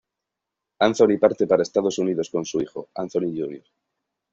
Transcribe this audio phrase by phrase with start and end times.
[0.85, 3.63] Anthony parte para Estados Unidos con su hijo, Anthony Jr.